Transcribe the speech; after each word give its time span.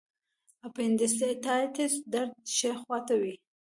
د 0.59 0.61
اپنډیسایټس 0.67 1.93
درد 2.13 2.31
ښي 2.55 2.71
خوا 2.79 2.97
ته 3.07 3.15
وي. 3.21 3.35